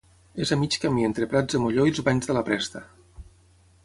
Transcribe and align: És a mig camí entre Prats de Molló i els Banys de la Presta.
És 0.45 0.51
a 0.53 0.55
mig 0.61 0.77
camí 0.85 1.03
entre 1.09 1.27
Prats 1.33 1.57
de 1.57 1.61
Molló 1.65 1.85
i 1.89 1.93
els 1.93 2.01
Banys 2.07 2.31
de 2.31 2.37
la 2.39 2.43
Presta. 2.49 2.81